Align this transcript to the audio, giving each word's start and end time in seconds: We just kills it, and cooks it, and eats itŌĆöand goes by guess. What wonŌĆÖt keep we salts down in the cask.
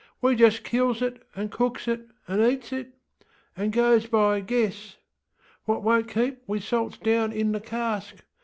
We 0.19 0.35
just 0.35 0.63
kills 0.63 1.03
it, 1.03 1.21
and 1.35 1.51
cooks 1.51 1.87
it, 1.87 2.09
and 2.27 2.41
eats 2.41 2.71
itŌĆöand 2.71 3.69
goes 3.69 4.07
by 4.07 4.39
guess. 4.39 4.95
What 5.65 5.83
wonŌĆÖt 5.83 6.09
keep 6.11 6.43
we 6.47 6.59
salts 6.59 6.97
down 6.97 7.31
in 7.31 7.51
the 7.51 7.59
cask. 7.59 8.15